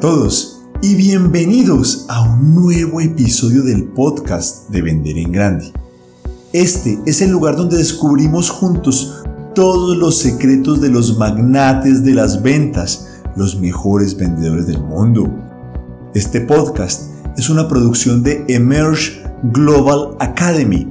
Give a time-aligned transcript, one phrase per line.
[0.00, 5.72] todos y bienvenidos a un nuevo episodio del podcast de Vender en Grande.
[6.52, 9.24] Este es el lugar donde descubrimos juntos
[9.56, 15.28] todos los secretos de los magnates de las ventas, los mejores vendedores del mundo.
[16.14, 19.20] Este podcast es una producción de Emerge
[19.52, 20.86] Global Academy,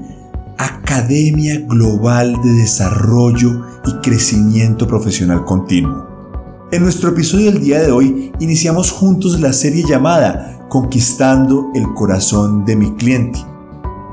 [0.58, 6.17] Academia Global de Desarrollo y Crecimiento Profesional Continuo.
[6.70, 12.66] En nuestro episodio del día de hoy iniciamos juntos la serie llamada Conquistando el corazón
[12.66, 13.40] de mi cliente.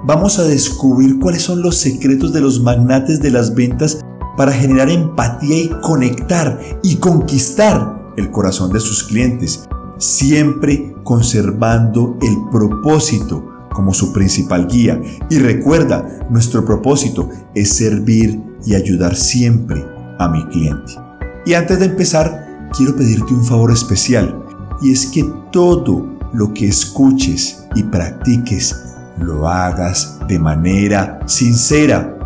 [0.04, 3.98] Vamos a descubrir cuáles son los secretos de los magnates de las ventas
[4.36, 9.64] para generar empatía y conectar y conquistar el corazón de sus clientes,
[9.98, 15.02] siempre conservando el propósito como su principal guía.
[15.28, 19.84] Y recuerda, nuestro propósito es servir y ayudar siempre
[20.20, 21.03] a mi cliente.
[21.46, 24.42] Y antes de empezar, quiero pedirte un favor especial
[24.80, 28.74] y es que todo lo que escuches y practiques
[29.18, 32.16] lo hagas de manera sincera.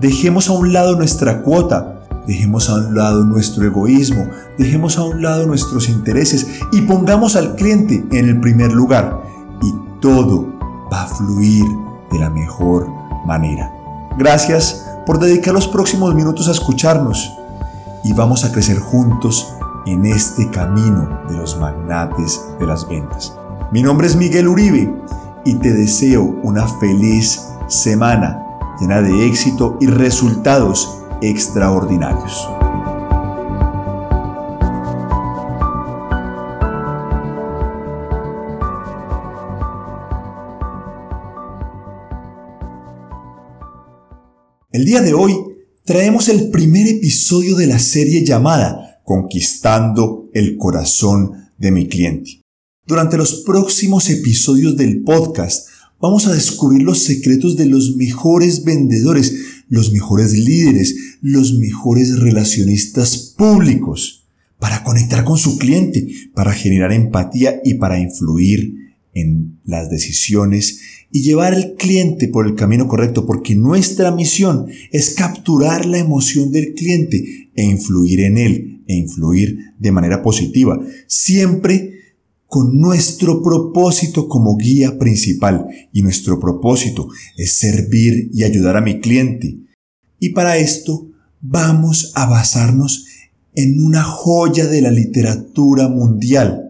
[0.00, 5.22] Dejemos a un lado nuestra cuota, dejemos a un lado nuestro egoísmo, dejemos a un
[5.22, 9.22] lado nuestros intereses y pongamos al cliente en el primer lugar
[9.62, 10.52] y todo
[10.92, 11.64] va a fluir
[12.10, 12.88] de la mejor
[13.26, 13.72] manera.
[14.18, 17.32] Gracias por dedicar los próximos minutos a escucharnos
[18.04, 19.54] y vamos a crecer juntos
[19.86, 23.36] en este camino de los magnates de las ventas.
[23.72, 24.94] Mi nombre es Miguel Uribe
[25.44, 28.44] y te deseo una feliz semana
[28.78, 32.48] llena de éxito y resultados extraordinarios.
[44.70, 45.53] El día de hoy
[45.84, 52.40] traemos el primer episodio de la serie llamada Conquistando el corazón de mi cliente.
[52.86, 55.68] Durante los próximos episodios del podcast
[56.00, 59.34] vamos a descubrir los secretos de los mejores vendedores,
[59.68, 64.24] los mejores líderes, los mejores relacionistas públicos
[64.58, 68.83] para conectar con su cliente, para generar empatía y para influir
[69.14, 70.80] en las decisiones
[71.10, 76.50] y llevar al cliente por el camino correcto, porque nuestra misión es capturar la emoción
[76.50, 81.94] del cliente e influir en él, e influir de manera positiva, siempre
[82.46, 85.66] con nuestro propósito como guía principal.
[85.92, 89.58] Y nuestro propósito es servir y ayudar a mi cliente.
[90.20, 91.08] Y para esto
[91.40, 93.06] vamos a basarnos
[93.54, 96.63] en una joya de la literatura mundial,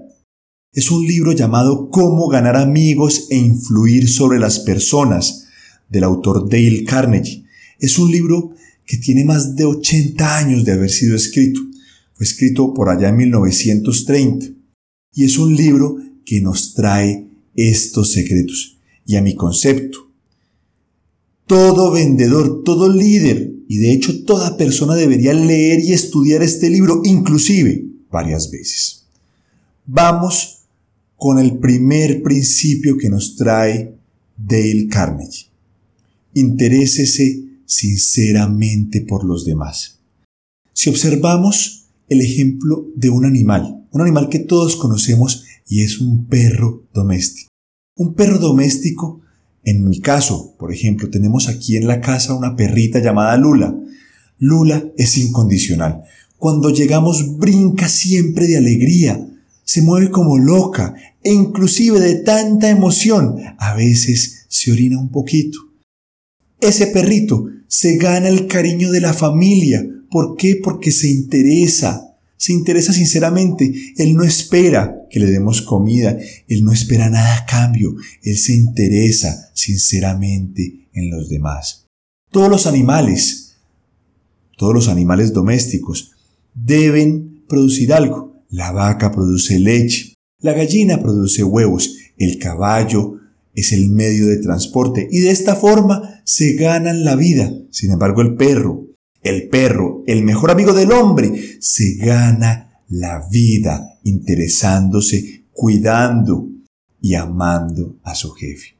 [0.74, 5.46] es un libro llamado Cómo ganar amigos e influir sobre las personas,
[5.88, 7.44] del autor Dale Carnegie.
[7.78, 8.50] Es un libro
[8.84, 11.60] que tiene más de 80 años de haber sido escrito.
[12.14, 14.46] Fue escrito por allá en 1930.
[15.14, 15.96] Y es un libro
[16.26, 18.78] que nos trae estos secretos.
[19.06, 20.10] Y a mi concepto,
[21.46, 27.02] todo vendedor, todo líder, y de hecho toda persona debería leer y estudiar este libro,
[27.04, 29.04] inclusive varias veces.
[29.86, 30.53] Vamos
[31.16, 33.94] con el primer principio que nos trae
[34.36, 35.48] Dale Carnegie.
[36.34, 40.00] Interésese sinceramente por los demás.
[40.72, 46.26] Si observamos el ejemplo de un animal, un animal que todos conocemos y es un
[46.26, 47.48] perro doméstico.
[47.96, 49.20] Un perro doméstico,
[49.62, 53.74] en mi caso, por ejemplo, tenemos aquí en la casa una perrita llamada Lula.
[54.38, 56.02] Lula es incondicional.
[56.36, 59.26] Cuando llegamos brinca siempre de alegría,
[59.64, 65.58] se mueve como loca e inclusive de tanta emoción a veces se orina un poquito.
[66.60, 69.84] Ese perrito se gana el cariño de la familia.
[70.10, 70.60] ¿Por qué?
[70.62, 72.16] Porque se interesa.
[72.36, 73.74] Se interesa sinceramente.
[73.96, 76.16] Él no espera que le demos comida.
[76.48, 77.96] Él no espera nada a cambio.
[78.22, 81.86] Él se interesa sinceramente en los demás.
[82.30, 83.56] Todos los animales,
[84.56, 86.12] todos los animales domésticos
[86.54, 88.33] deben producir algo.
[88.54, 93.16] La vaca produce leche, la gallina produce huevos, el caballo
[93.52, 97.52] es el medio de transporte y de esta forma se ganan la vida.
[97.72, 98.86] Sin embargo, el perro,
[99.24, 106.48] el perro, el mejor amigo del hombre, se gana la vida interesándose, cuidando
[107.00, 108.78] y amando a su jefe.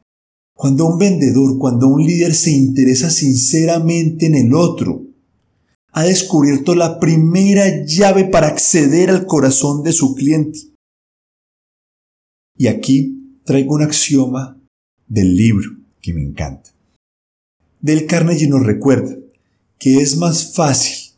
[0.53, 5.04] Cuando un vendedor, cuando un líder se interesa sinceramente en el otro,
[5.97, 10.59] ha descubierto la primera llave para acceder al corazón de su cliente.
[12.57, 14.59] Y aquí traigo un axioma
[15.07, 15.71] del libro
[16.01, 16.71] que me encanta.
[17.79, 19.15] Del Carnegie nos recuerda
[19.79, 21.13] que es más fácil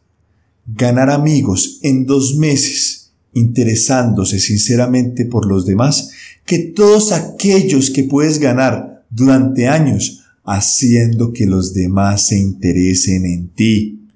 [0.67, 6.11] ganar amigos en dos meses interesándose sinceramente por los demás
[6.45, 13.49] que todos aquellos que puedes ganar durante años haciendo que los demás se interesen en
[13.49, 14.06] ti.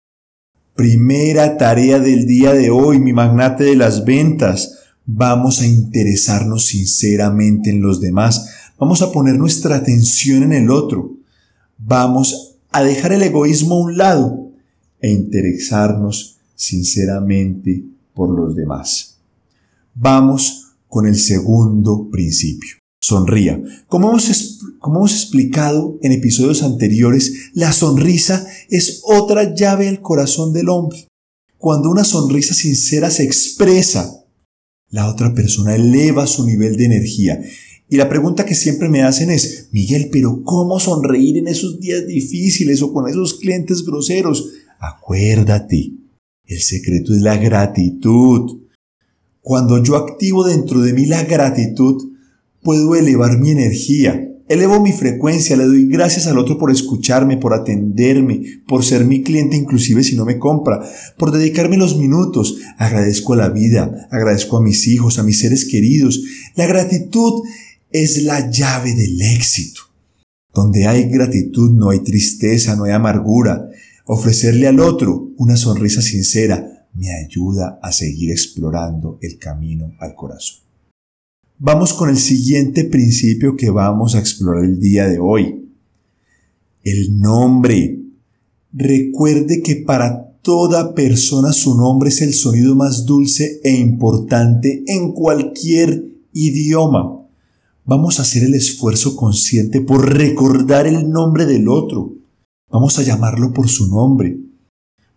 [0.75, 4.79] Primera tarea del día de hoy, mi magnate de las ventas.
[5.05, 8.49] Vamos a interesarnos sinceramente en los demás.
[8.79, 11.17] Vamos a poner nuestra atención en el otro.
[11.77, 14.51] Vamos a dejar el egoísmo a un lado
[15.01, 17.83] e interesarnos sinceramente
[18.13, 19.17] por los demás.
[19.93, 22.80] Vamos con el segundo principio.
[23.01, 23.61] Sonría.
[23.87, 30.53] Como hemos, como hemos explicado en episodios anteriores, la sonrisa es otra llave al corazón
[30.53, 31.07] del hombre.
[31.57, 34.23] Cuando una sonrisa sincera se expresa,
[34.89, 37.41] la otra persona eleva su nivel de energía.
[37.89, 42.07] Y la pregunta que siempre me hacen es, Miguel, pero ¿cómo sonreír en esos días
[42.07, 44.49] difíciles o con esos clientes groseros?
[44.79, 45.91] Acuérdate,
[46.45, 48.61] el secreto es la gratitud.
[49.41, 52.10] Cuando yo activo dentro de mí la gratitud,
[52.61, 57.53] puedo elevar mi energía, elevo mi frecuencia, le doy gracias al otro por escucharme, por
[57.53, 60.81] atenderme, por ser mi cliente inclusive si no me compra,
[61.17, 65.65] por dedicarme los minutos, agradezco a la vida, agradezco a mis hijos, a mis seres
[65.65, 66.21] queridos.
[66.55, 67.43] La gratitud
[67.91, 69.81] es la llave del éxito.
[70.53, 73.69] Donde hay gratitud no hay tristeza, no hay amargura.
[74.05, 80.60] Ofrecerle al otro una sonrisa sincera me ayuda a seguir explorando el camino al corazón.
[81.63, 85.69] Vamos con el siguiente principio que vamos a explorar el día de hoy.
[86.81, 87.99] El nombre.
[88.73, 95.11] Recuerde que para toda persona su nombre es el sonido más dulce e importante en
[95.11, 96.03] cualquier
[96.33, 97.27] idioma.
[97.85, 102.15] Vamos a hacer el esfuerzo consciente por recordar el nombre del otro.
[102.71, 104.35] Vamos a llamarlo por su nombre.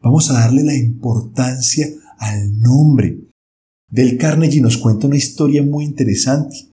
[0.02, 1.88] Vamos a darle la importancia
[2.19, 3.33] al nombre.
[3.94, 6.69] Del Carnegie nos cuenta una historia muy interesante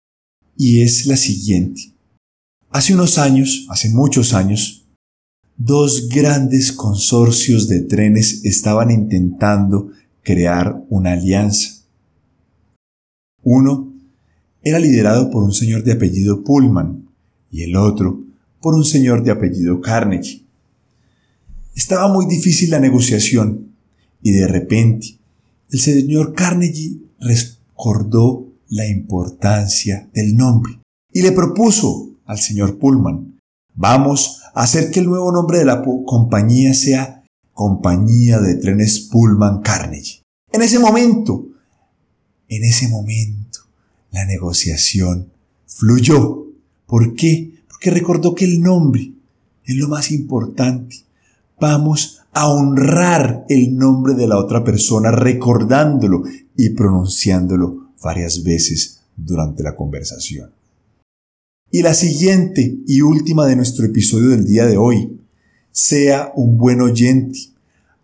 [0.55, 1.91] y es la siguiente.
[2.69, 4.85] Hace unos años, hace muchos años,
[5.57, 11.83] dos grandes consorcios de trenes estaban intentando crear una alianza.
[13.43, 13.91] Uno
[14.63, 17.05] era liderado por un señor de apellido Pullman
[17.51, 18.23] y el otro
[18.61, 20.45] por un señor de apellido Carnegie.
[21.75, 23.73] Estaba muy difícil la negociación
[24.23, 25.19] y de repente
[25.69, 30.79] el señor Carnegie recordó la importancia del nombre
[31.11, 33.39] y le propuso al señor Pullman,
[33.73, 37.23] vamos a hacer que el nuevo nombre de la compañía sea
[37.53, 40.21] Compañía de Trenes Pullman Carnegie.
[40.51, 41.45] En ese momento,
[42.47, 43.59] en ese momento,
[44.11, 45.33] la negociación
[45.65, 46.45] fluyó.
[46.85, 47.63] ¿Por qué?
[47.67, 49.11] Porque recordó que el nombre
[49.65, 51.03] es lo más importante.
[51.59, 56.23] Vamos a honrar el nombre de la otra persona recordándolo
[56.59, 60.51] y pronunciándolo varias veces durante la conversación.
[61.71, 65.21] Y la siguiente y última de nuestro episodio del día de hoy,
[65.71, 67.39] sea un buen oyente,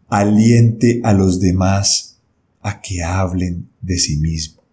[0.07, 2.15] aliente a los demás
[2.61, 4.63] a que hablen de sí mismo.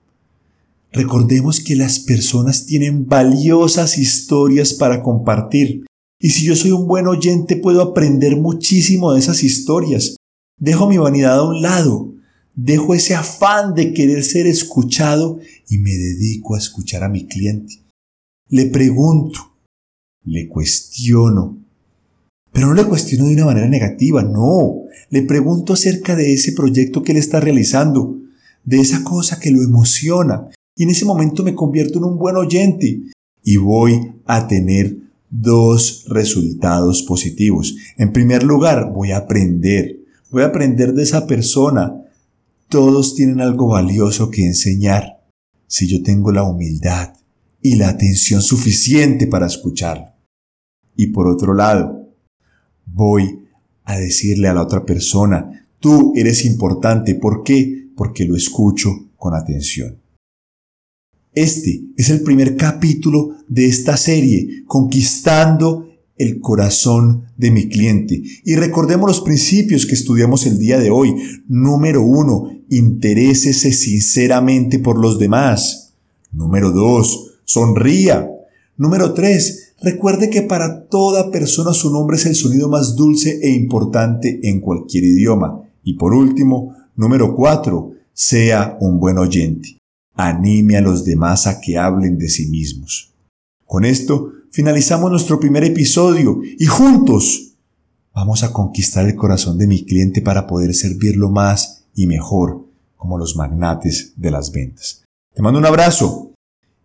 [0.93, 5.87] Recordemos que las personas tienen valiosas historias para compartir
[6.21, 10.15] y si yo soy un buen oyente puedo aprender muchísimo de esas historias.
[10.57, 12.13] Dejo mi vanidad a un lado,
[12.55, 17.83] dejo ese afán de querer ser escuchado y me dedico a escuchar a mi cliente.
[18.49, 19.57] Le pregunto,
[20.25, 21.59] le cuestiono,
[22.53, 27.03] pero no le cuestiono de una manera negativa, no, le pregunto acerca de ese proyecto
[27.03, 28.19] que él está realizando,
[28.65, 32.37] de esa cosa que lo emociona, y en ese momento me convierto en un buen
[32.37, 33.01] oyente
[33.43, 34.97] y voy a tener
[35.31, 37.75] dos resultados positivos.
[37.97, 39.99] En primer lugar, voy a aprender.
[40.31, 42.02] Voy a aprender de esa persona.
[42.73, 45.27] Todos tienen algo valioso que enseñar.
[45.67, 47.13] Si yo tengo la humildad
[47.61, 50.17] y la atención suficiente para escuchar.
[50.97, 52.09] Y por otro lado,
[52.87, 53.41] voy
[53.85, 57.15] a decirle a la otra persona, tú eres importante.
[57.15, 57.91] ¿Por qué?
[57.95, 60.01] Porque lo escucho con atención.
[61.35, 65.92] Este es el primer capítulo de esta serie, Conquistando
[66.23, 68.23] el corazón de mi cliente.
[68.45, 71.15] Y recordemos los principios que estudiamos el día de hoy.
[71.49, 75.95] Número uno, interésese sinceramente por los demás.
[76.33, 78.31] Número dos, sonría.
[78.77, 83.51] Número tres, recuerde que para toda persona su nombre es el sonido más dulce e
[83.51, 85.63] importante en cualquier idioma.
[85.85, 89.83] Y por último, número cuatro, sea un buen oyente
[90.15, 93.15] anime a los demás a que hablen de sí mismos.
[93.67, 97.55] Con esto finalizamos nuestro primer episodio y juntos
[98.15, 102.67] vamos a conquistar el corazón de mi cliente para poder servirlo más y mejor
[102.97, 105.03] como los magnates de las ventas.
[105.35, 106.35] Te mando un abrazo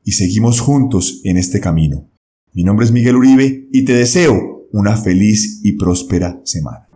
[0.03, 2.09] y seguimos juntos en este camino.
[2.53, 6.87] Mi nombre es Miguel Uribe y te deseo una feliz y próspera semana.